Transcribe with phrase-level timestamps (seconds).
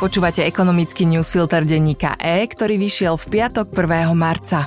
[0.00, 4.16] Počúvate ekonomický newsfilter denníka E, ktorý vyšiel v piatok 1.
[4.16, 4.64] marca.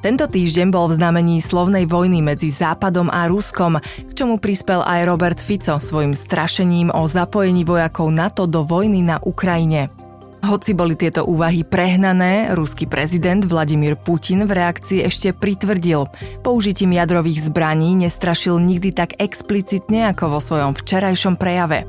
[0.00, 5.04] Tento týždeň bol v znamení slovnej vojny medzi Západom a Ruskom, k čomu prispel aj
[5.04, 9.92] Robert Fico svojim strašením o zapojení vojakov NATO do vojny na Ukrajine.
[10.40, 16.08] Hoci boli tieto úvahy prehnané, ruský prezident Vladimír Putin v reakcii ešte pritvrdil.
[16.40, 21.84] Použitím jadrových zbraní nestrašil nikdy tak explicitne ako vo svojom včerajšom prejave.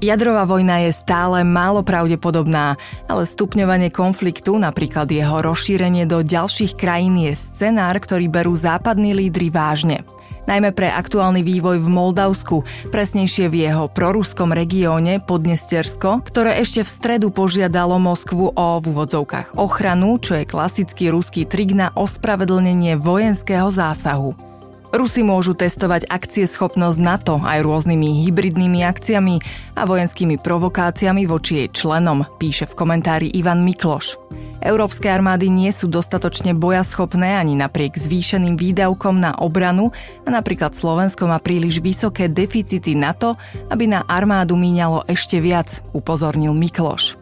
[0.00, 7.20] Jadrová vojna je stále málo pravdepodobná, ale stupňovanie konfliktu, napríklad jeho rozšírenie do ďalších krajín,
[7.20, 10.08] je scenár, ktorý berú západní lídry vážne.
[10.48, 16.90] Najmä pre aktuálny vývoj v Moldavsku, presnejšie v jeho proruskom regióne Podnestersko, ktoré ešte v
[16.90, 23.68] stredu požiadalo Moskvu o v úvodzovkách ochranu, čo je klasický ruský trik na ospravedlnenie vojenského
[23.68, 24.49] zásahu.
[24.90, 29.38] Rusi môžu testovať akcie schopnosť NATO aj rôznymi hybridnými akciami
[29.78, 34.18] a vojenskými provokáciami voči jej členom, píše v komentári Ivan Mikloš.
[34.58, 39.94] Európske armády nie sú dostatočne bojaschopné ani napriek zvýšeným výdavkom na obranu
[40.26, 43.38] a napríklad Slovensko má príliš vysoké deficity na to,
[43.70, 47.14] aby na armádu míňalo ešte viac, upozornil Mikloš.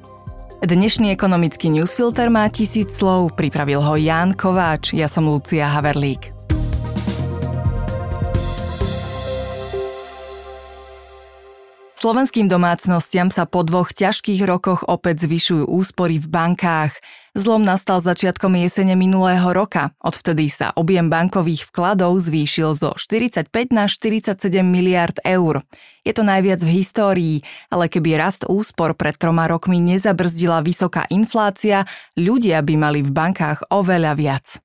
[0.65, 6.38] Dnešný ekonomický newsfilter má tisíc slov, pripravil ho Ján Kováč, ja som Lucia Haverlík.
[11.99, 16.95] Slovenským domácnostiam sa po dvoch ťažkých rokoch opäť zvyšujú úspory v bankách.
[17.35, 19.91] Zlom nastal začiatkom jesene minulého roka.
[19.99, 25.67] Odvtedy sa objem bankových vkladov zvýšil zo 45 na 47 miliard eur.
[26.07, 31.83] Je to najviac v histórii, ale keby rast úspor pred troma rokmi nezabrzdila vysoká inflácia,
[32.15, 34.63] ľudia by mali v bankách oveľa viac.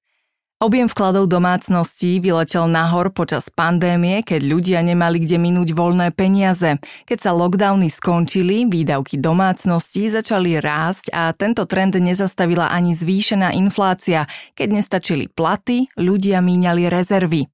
[0.64, 6.80] Objem vkladov domácností vyletel nahor počas pandémie, keď ľudia nemali kde minúť voľné peniaze.
[7.04, 14.24] Keď sa lockdowny skončili, výdavky domácností začali rásť a tento trend nezastavila ani zvýšená inflácia.
[14.56, 17.53] Keď nestačili platy, ľudia míňali rezervy.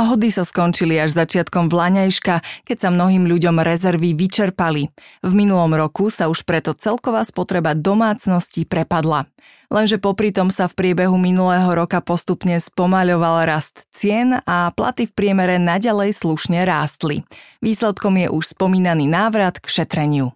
[0.00, 4.88] Hody sa skončili až začiatkom vlaňajška, keď sa mnohým ľuďom rezervy vyčerpali.
[5.20, 9.28] V minulom roku sa už preto celková spotreba domácností prepadla.
[9.68, 15.12] Lenže popri tom sa v priebehu minulého roka postupne spomaľoval rast cien a platy v
[15.12, 17.22] priemere naďalej slušne rástli.
[17.60, 20.32] Výsledkom je už spomínaný návrat k šetreniu.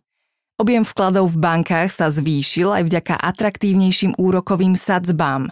[0.55, 5.51] Objem vkladov v bankách sa zvýšil aj vďaka atraktívnejším úrokovým sadzbám.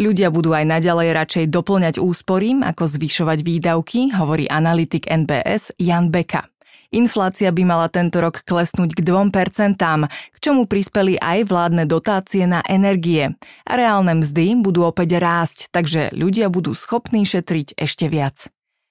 [0.00, 6.48] Ľudia budú aj naďalej radšej doplňať úsporím, ako zvyšovať výdavky, hovorí analytik NBS Jan Beka.
[6.88, 9.76] Inflácia by mala tento rok klesnúť k 2%,
[10.08, 13.36] k čomu prispeli aj vládne dotácie na energie.
[13.68, 18.48] A reálne mzdy budú opäť rásť, takže ľudia budú schopní šetriť ešte viac.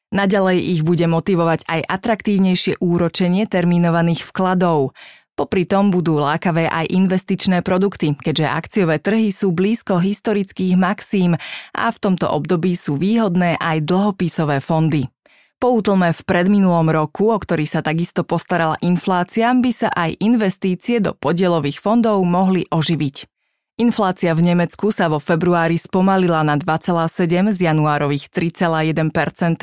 [0.10, 4.98] Naďalej ich bude motivovať aj atraktívnejšie úročenie termínovaných vkladov.
[5.40, 11.40] Popri tom budú lákavé aj investičné produkty, keďže akciové trhy sú blízko historických maxím
[11.72, 15.08] a v tomto období sú výhodné aj dlhopisové fondy.
[15.56, 21.00] Po útlme v predminulom roku, o ktorý sa takisto postarala inflácia, by sa aj investície
[21.00, 23.39] do podielových fondov mohli oživiť.
[23.80, 29.00] Inflácia v Nemecku sa vo februári spomalila na 2,7 z januárových 3,1%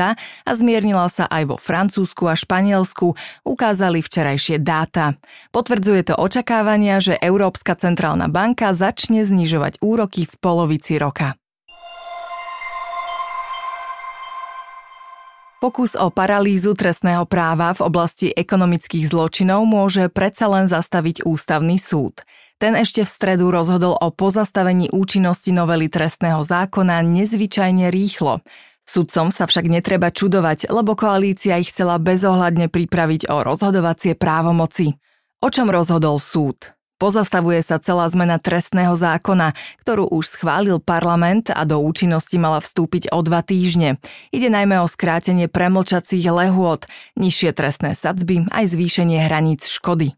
[0.09, 3.12] a zmiernila sa aj vo Francúzsku a Španielsku,
[3.44, 5.21] ukázali včerajšie dáta.
[5.53, 11.37] Potvrdzuje to očakávania, že Európska centrálna banka začne znižovať úroky v polovici roka.
[15.66, 22.22] Pokus o paralýzu trestného práva v oblasti ekonomických zločinov môže predsa len zastaviť ústavný súd.
[22.62, 28.47] Ten ešte v stredu rozhodol o pozastavení účinnosti novely trestného zákona nezvyčajne rýchlo.
[28.87, 34.94] Sudcom sa však netreba čudovať, lebo koalícia ich chcela bezohľadne pripraviť o rozhodovacie právomoci.
[35.43, 36.75] O čom rozhodol súd?
[36.97, 39.53] Pozastavuje sa celá zmena trestného zákona,
[39.84, 44.01] ktorú už schválil parlament a do účinnosti mala vstúpiť o dva týždne.
[44.33, 46.88] Ide najmä o skrátenie premlčacích lehôd,
[47.20, 50.17] nižšie trestné sadzby aj zvýšenie hraníc škody.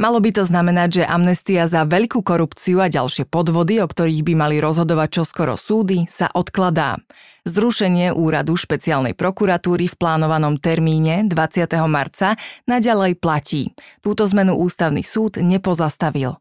[0.00, 4.32] Malo by to znamenať, že amnestia za veľkú korupciu a ďalšie podvody, o ktorých by
[4.32, 6.96] mali rozhodovať čoskoro súdy, sa odkladá.
[7.44, 11.68] Zrušenie úradu špeciálnej prokuratúry v plánovanom termíne 20.
[11.84, 13.76] marca naďalej platí.
[14.00, 16.40] Túto zmenu ústavný súd nepozastavil.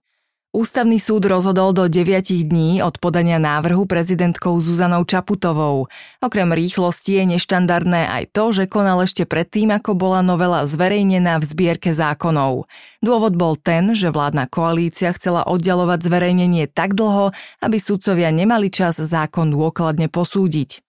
[0.49, 5.85] Ústavný súd rozhodol do 9 dní od podania návrhu prezidentkou Zuzanou Čaputovou.
[6.25, 11.45] Okrem rýchlosti je neštandardné aj to, že konal ešte predtým, ako bola novela zverejnená v
[11.45, 12.65] zbierke zákonov.
[12.97, 17.29] Dôvod bol ten, že vládna koalícia chcela oddialovať zverejnenie tak dlho,
[17.61, 20.88] aby sudcovia nemali čas zákon dôkladne posúdiť.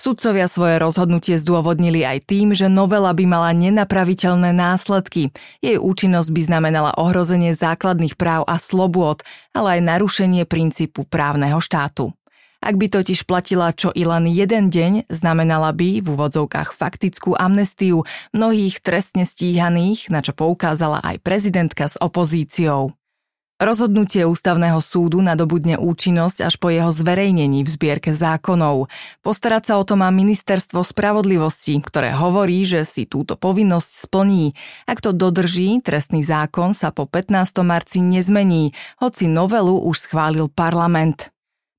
[0.00, 5.30] Sudcovia svoje rozhodnutie zdôvodnili aj tým, že novela by mala nenapraviteľné následky.
[5.62, 9.22] Jej účinnosť by znamenala ohrozenie základných práv a slobôd,
[9.54, 12.10] ale aj narušenie princípu právneho štátu.
[12.62, 18.06] Ak by totiž platila čo i len jeden deň, znamenala by v úvodzovkách faktickú amnestiu
[18.30, 22.94] mnohých trestne stíhaných, na čo poukázala aj prezidentka s opozíciou.
[23.62, 28.90] Rozhodnutie ústavného súdu nadobudne účinnosť až po jeho zverejnení v zbierke zákonov.
[29.22, 34.58] Postarať sa o to má ministerstvo spravodlivosti, ktoré hovorí, že si túto povinnosť splní.
[34.90, 37.62] Ak to dodrží, trestný zákon sa po 15.
[37.62, 41.30] marci nezmení, hoci novelu už schválil parlament.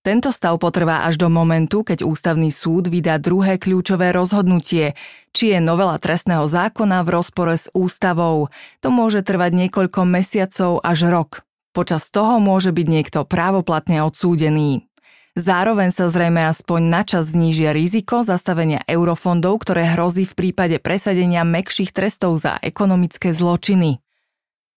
[0.08, 4.96] Tento stav potrvá až do momentu, keď ústavný súd vydá druhé kľúčové rozhodnutie,
[5.36, 8.48] či je novela trestného zákona v rozpore s ústavou.
[8.80, 11.44] To môže trvať niekoľko mesiacov až rok.
[11.74, 14.86] Počas toho môže byť niekto právoplatne odsúdený.
[15.34, 21.90] Zároveň sa zrejme aspoň načas znížia riziko zastavenia eurofondov, ktoré hrozí v prípade presadenia mekších
[21.90, 23.98] trestov za ekonomické zločiny.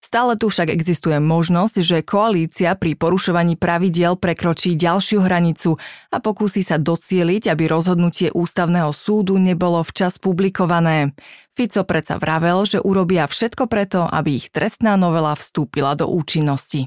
[0.06, 5.82] Stále tu však existuje možnosť, že koalícia pri porušovaní pravidiel prekročí ďalšiu hranicu
[6.14, 11.10] a pokúsi sa docieliť, aby rozhodnutie ústavného súdu nebolo včas publikované.
[11.58, 16.86] Fico predsa vravel, že urobia všetko preto, aby ich trestná novela vstúpila do účinnosti.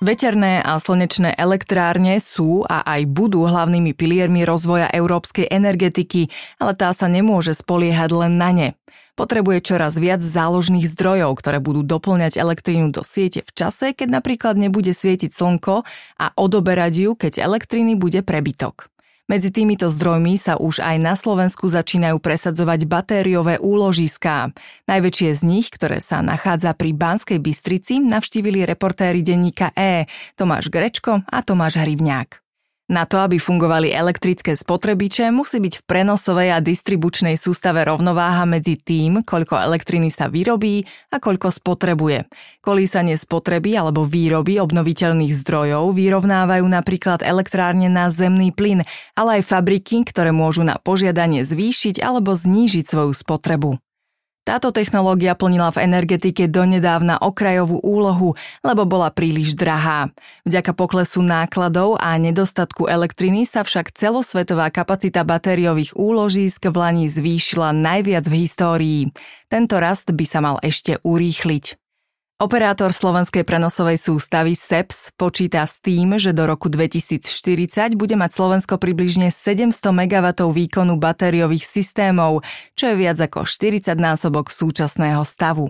[0.00, 6.88] Veterné a slnečné elektrárne sú a aj budú hlavnými piliermi rozvoja európskej energetiky, ale tá
[6.96, 8.68] sa nemôže spoliehať len na ne.
[9.12, 14.56] Potrebuje čoraz viac záložných zdrojov, ktoré budú doplňať elektrínu do siete v čase, keď napríklad
[14.56, 15.84] nebude svietiť slnko
[16.16, 18.88] a odoberať ju, keď elektriny bude prebytok.
[19.30, 24.50] Medzi týmito zdrojmi sa už aj na Slovensku začínajú presadzovať batériové úložiská.
[24.90, 31.22] Najväčšie z nich, ktoré sa nachádza pri Banskej Bystrici, navštívili reportéri denníka E, Tomáš Grečko
[31.22, 32.49] a Tomáš Hrivňák.
[32.90, 38.74] Na to, aby fungovali elektrické spotrebiče, musí byť v prenosovej a distribučnej sústave rovnováha medzi
[38.74, 40.82] tým, koľko elektriny sa vyrobí
[41.14, 42.26] a koľko spotrebuje.
[42.58, 48.82] Kolísanie spotreby alebo výroby obnoviteľných zdrojov vyrovnávajú napríklad elektrárne na zemný plyn,
[49.14, 53.78] ale aj fabriky, ktoré môžu na požiadanie zvýšiť alebo znížiť svoju spotrebu.
[54.40, 60.12] Táto technológia plnila v energetike donedávna okrajovú úlohu, lebo bola príliš drahá.
[60.48, 67.72] Vďaka poklesu nákladov a nedostatku elektriny sa však celosvetová kapacita batériových úložísk v Lani zvýšila
[67.76, 69.00] najviac v histórii.
[69.48, 71.79] Tento rast by sa mal ešte urýchliť.
[72.40, 78.80] Operátor slovenskej prenosovej sústavy SEPS počíta s tým, že do roku 2040 bude mať Slovensko
[78.80, 82.40] približne 700 MW výkonu batériových systémov,
[82.80, 85.68] čo je viac ako 40 násobok súčasného stavu.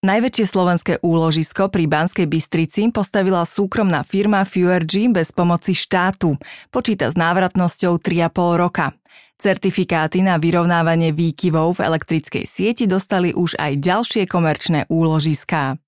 [0.00, 6.40] Najväčšie slovenské úložisko pri Banskej Bystrici postavila súkromná firma Fuergy bez pomoci štátu.
[6.72, 8.96] Počíta s návratnosťou 3,5 roka.
[9.36, 15.81] Certifikáty na vyrovnávanie výkyvov v elektrickej sieti dostali už aj ďalšie komerčné úložiská.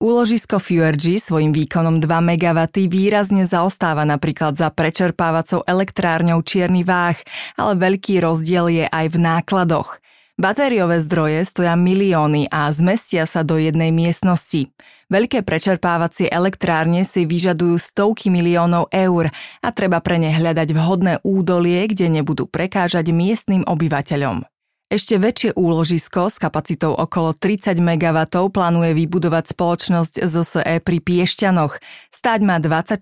[0.00, 2.58] Úložisko Fuergy svojim výkonom 2 MW
[2.88, 7.20] výrazne zaostáva napríklad za prečerpávacou elektrárňou Čierny váh,
[7.60, 10.00] ale veľký rozdiel je aj v nákladoch.
[10.40, 14.72] Batériové zdroje stoja milióny a zmestia sa do jednej miestnosti.
[15.12, 19.28] Veľké prečerpávacie elektrárne si vyžadujú stovky miliónov eur
[19.60, 24.48] a treba pre ne hľadať vhodné údolie, kde nebudú prekážať miestnym obyvateľom.
[24.90, 31.78] Ešte väčšie úložisko s kapacitou okolo 30 MW plánuje vybudovať spoločnosť ZSE pri Piešťanoch.
[32.10, 32.98] Stáť má 24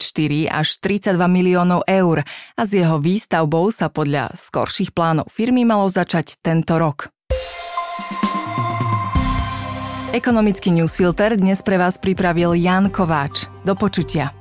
[0.52, 6.37] až 32 miliónov eur a s jeho výstavbou sa podľa skorších plánov firmy malo začať
[6.45, 7.09] tento rok.
[10.12, 13.49] Ekonomický newsfilter dnes pre vás pripravil Jan Kováč.
[13.64, 14.38] Do počutia.